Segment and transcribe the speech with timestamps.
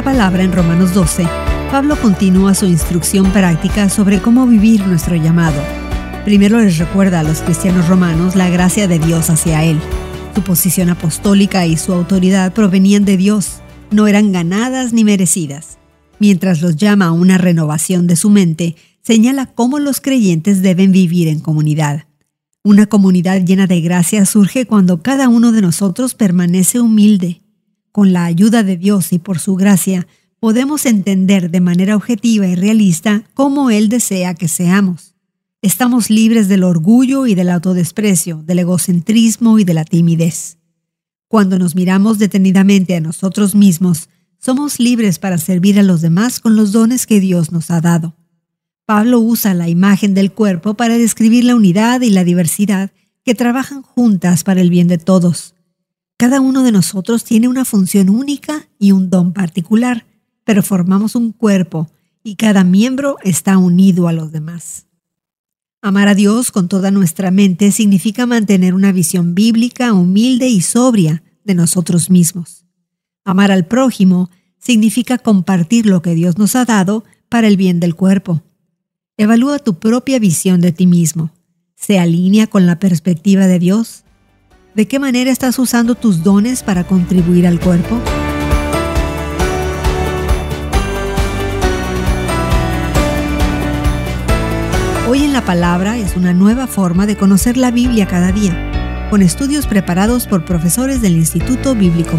[0.00, 1.26] palabra en Romanos 12,
[1.70, 5.60] Pablo continúa su instrucción práctica sobre cómo vivir nuestro llamado.
[6.24, 9.78] Primero les recuerda a los cristianos romanos la gracia de Dios hacia él.
[10.34, 13.60] Su posición apostólica y su autoridad provenían de Dios,
[13.90, 15.76] no eran ganadas ni merecidas.
[16.18, 21.28] Mientras los llama a una renovación de su mente, señala cómo los creyentes deben vivir
[21.28, 22.06] en comunidad.
[22.64, 27.41] Una comunidad llena de gracia surge cuando cada uno de nosotros permanece humilde.
[27.92, 30.06] Con la ayuda de Dios y por su gracia,
[30.40, 35.14] podemos entender de manera objetiva y realista cómo Él desea que seamos.
[35.60, 40.56] Estamos libres del orgullo y del autodesprecio, del egocentrismo y de la timidez.
[41.28, 46.56] Cuando nos miramos detenidamente a nosotros mismos, somos libres para servir a los demás con
[46.56, 48.16] los dones que Dios nos ha dado.
[48.86, 52.90] Pablo usa la imagen del cuerpo para describir la unidad y la diversidad
[53.24, 55.54] que trabajan juntas para el bien de todos.
[56.22, 60.06] Cada uno de nosotros tiene una función única y un don particular,
[60.44, 61.90] pero formamos un cuerpo
[62.22, 64.86] y cada miembro está unido a los demás.
[65.80, 71.24] Amar a Dios con toda nuestra mente significa mantener una visión bíblica, humilde y sobria
[71.42, 72.66] de nosotros mismos.
[73.24, 77.96] Amar al prójimo significa compartir lo que Dios nos ha dado para el bien del
[77.96, 78.44] cuerpo.
[79.16, 81.32] Evalúa tu propia visión de ti mismo.
[81.74, 84.01] ¿Se alinea con la perspectiva de Dios?
[84.74, 87.98] ¿De qué manera estás usando tus dones para contribuir al cuerpo?
[95.10, 99.20] Hoy en la Palabra es una nueva forma de conocer la Biblia cada día, con
[99.20, 102.16] estudios preparados por profesores del Instituto Bíblico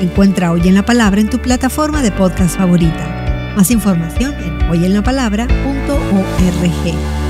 [0.00, 3.52] Encuentra Hoy en la Palabra en tu plataforma de podcast favorita.
[3.54, 7.29] Más información en hoyenlapalabra.org.